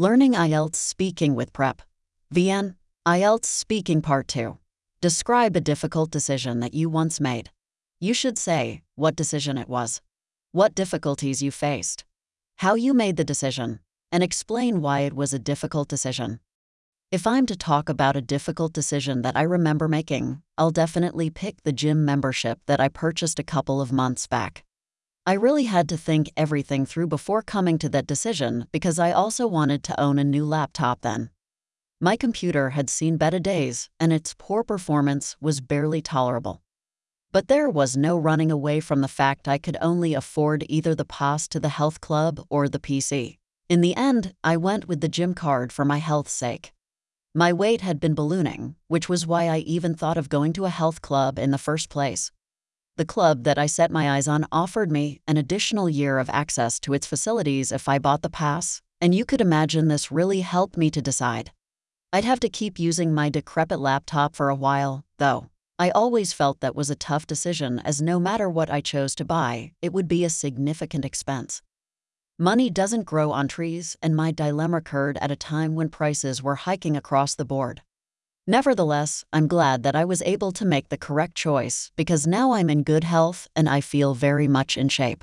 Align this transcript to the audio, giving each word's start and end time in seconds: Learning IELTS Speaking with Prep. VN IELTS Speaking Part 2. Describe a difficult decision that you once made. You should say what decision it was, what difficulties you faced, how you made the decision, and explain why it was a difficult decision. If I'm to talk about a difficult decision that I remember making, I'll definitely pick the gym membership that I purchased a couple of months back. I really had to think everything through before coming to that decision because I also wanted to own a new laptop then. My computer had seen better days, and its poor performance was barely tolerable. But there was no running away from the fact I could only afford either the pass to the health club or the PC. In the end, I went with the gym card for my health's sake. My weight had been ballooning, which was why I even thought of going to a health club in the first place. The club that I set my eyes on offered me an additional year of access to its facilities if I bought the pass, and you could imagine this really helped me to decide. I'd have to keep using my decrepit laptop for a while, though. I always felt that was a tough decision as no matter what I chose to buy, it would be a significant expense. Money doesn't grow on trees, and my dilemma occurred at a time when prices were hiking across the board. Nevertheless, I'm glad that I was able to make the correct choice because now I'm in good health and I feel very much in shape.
Learning 0.00 0.32
IELTS 0.32 0.76
Speaking 0.76 1.34
with 1.34 1.52
Prep. 1.52 1.82
VN 2.34 2.76
IELTS 3.06 3.44
Speaking 3.44 4.00
Part 4.00 4.28
2. 4.28 4.56
Describe 5.02 5.54
a 5.54 5.60
difficult 5.60 6.10
decision 6.10 6.60
that 6.60 6.72
you 6.72 6.88
once 6.88 7.20
made. 7.20 7.50
You 8.00 8.14
should 8.14 8.38
say 8.38 8.80
what 8.94 9.14
decision 9.14 9.58
it 9.58 9.68
was, 9.68 10.00
what 10.52 10.74
difficulties 10.74 11.42
you 11.42 11.50
faced, 11.50 12.06
how 12.60 12.76
you 12.76 12.94
made 12.94 13.18
the 13.18 13.24
decision, 13.24 13.80
and 14.10 14.22
explain 14.22 14.80
why 14.80 15.00
it 15.00 15.12
was 15.12 15.34
a 15.34 15.38
difficult 15.38 15.88
decision. 15.88 16.40
If 17.12 17.26
I'm 17.26 17.44
to 17.44 17.54
talk 17.54 17.90
about 17.90 18.16
a 18.16 18.22
difficult 18.22 18.72
decision 18.72 19.20
that 19.20 19.36
I 19.36 19.42
remember 19.42 19.86
making, 19.86 20.40
I'll 20.56 20.70
definitely 20.70 21.28
pick 21.28 21.62
the 21.62 21.74
gym 21.74 22.06
membership 22.06 22.58
that 22.64 22.80
I 22.80 22.88
purchased 22.88 23.38
a 23.38 23.42
couple 23.42 23.82
of 23.82 23.92
months 23.92 24.26
back. 24.26 24.64
I 25.26 25.34
really 25.34 25.64
had 25.64 25.88
to 25.90 25.98
think 25.98 26.30
everything 26.36 26.86
through 26.86 27.08
before 27.08 27.42
coming 27.42 27.78
to 27.78 27.88
that 27.90 28.06
decision 28.06 28.66
because 28.72 28.98
I 28.98 29.12
also 29.12 29.46
wanted 29.46 29.82
to 29.84 30.00
own 30.00 30.18
a 30.18 30.24
new 30.24 30.46
laptop 30.46 31.02
then. 31.02 31.28
My 32.00 32.16
computer 32.16 32.70
had 32.70 32.88
seen 32.88 33.18
better 33.18 33.38
days, 33.38 33.90
and 34.00 34.12
its 34.12 34.34
poor 34.38 34.64
performance 34.64 35.36
was 35.38 35.60
barely 35.60 36.00
tolerable. 36.00 36.62
But 37.32 37.48
there 37.48 37.68
was 37.68 37.96
no 37.96 38.16
running 38.16 38.50
away 38.50 38.80
from 38.80 39.02
the 39.02 39.08
fact 39.08 39.46
I 39.46 39.58
could 39.58 39.76
only 39.82 40.14
afford 40.14 40.64
either 40.70 40.94
the 40.94 41.04
pass 41.04 41.46
to 41.48 41.60
the 41.60 41.68
health 41.68 42.00
club 42.00 42.40
or 42.48 42.68
the 42.68 42.80
PC. 42.80 43.36
In 43.68 43.82
the 43.82 43.94
end, 43.94 44.34
I 44.42 44.56
went 44.56 44.88
with 44.88 45.02
the 45.02 45.08
gym 45.08 45.34
card 45.34 45.70
for 45.70 45.84
my 45.84 45.98
health's 45.98 46.32
sake. 46.32 46.72
My 47.34 47.52
weight 47.52 47.82
had 47.82 48.00
been 48.00 48.14
ballooning, 48.14 48.74
which 48.88 49.08
was 49.08 49.26
why 49.26 49.48
I 49.48 49.58
even 49.58 49.94
thought 49.94 50.16
of 50.16 50.30
going 50.30 50.54
to 50.54 50.64
a 50.64 50.70
health 50.70 51.02
club 51.02 51.38
in 51.38 51.50
the 51.50 51.58
first 51.58 51.90
place. 51.90 52.32
The 53.00 53.06
club 53.06 53.44
that 53.44 53.56
I 53.56 53.64
set 53.64 53.90
my 53.90 54.10
eyes 54.10 54.28
on 54.28 54.44
offered 54.52 54.92
me 54.92 55.22
an 55.26 55.38
additional 55.38 55.88
year 55.88 56.18
of 56.18 56.28
access 56.28 56.78
to 56.80 56.92
its 56.92 57.06
facilities 57.06 57.72
if 57.72 57.88
I 57.88 57.98
bought 57.98 58.20
the 58.20 58.28
pass, 58.28 58.82
and 59.00 59.14
you 59.14 59.24
could 59.24 59.40
imagine 59.40 59.88
this 59.88 60.12
really 60.12 60.42
helped 60.42 60.76
me 60.76 60.90
to 60.90 61.00
decide. 61.00 61.50
I'd 62.12 62.26
have 62.26 62.40
to 62.40 62.50
keep 62.50 62.78
using 62.78 63.14
my 63.14 63.30
decrepit 63.30 63.80
laptop 63.80 64.36
for 64.36 64.50
a 64.50 64.54
while, 64.54 65.06
though. 65.16 65.46
I 65.78 65.88
always 65.88 66.34
felt 66.34 66.60
that 66.60 66.76
was 66.76 66.90
a 66.90 66.94
tough 66.94 67.26
decision 67.26 67.78
as 67.78 68.02
no 68.02 68.20
matter 68.20 68.50
what 68.50 68.68
I 68.68 68.82
chose 68.82 69.14
to 69.14 69.24
buy, 69.24 69.72
it 69.80 69.94
would 69.94 70.06
be 70.06 70.22
a 70.22 70.28
significant 70.28 71.06
expense. 71.06 71.62
Money 72.38 72.68
doesn't 72.68 73.04
grow 73.04 73.30
on 73.30 73.48
trees, 73.48 73.96
and 74.02 74.14
my 74.14 74.30
dilemma 74.30 74.76
occurred 74.76 75.16
at 75.22 75.30
a 75.30 75.36
time 75.36 75.74
when 75.74 75.88
prices 75.88 76.42
were 76.42 76.56
hiking 76.56 76.98
across 76.98 77.34
the 77.34 77.46
board. 77.46 77.80
Nevertheless, 78.50 79.24
I'm 79.32 79.46
glad 79.46 79.84
that 79.84 79.94
I 79.94 80.04
was 80.04 80.22
able 80.22 80.50
to 80.54 80.64
make 80.64 80.88
the 80.88 80.98
correct 80.98 81.36
choice 81.36 81.92
because 81.94 82.26
now 82.26 82.50
I'm 82.50 82.68
in 82.68 82.82
good 82.82 83.04
health 83.04 83.46
and 83.54 83.68
I 83.68 83.80
feel 83.80 84.12
very 84.12 84.48
much 84.48 84.76
in 84.76 84.88
shape. 84.88 85.22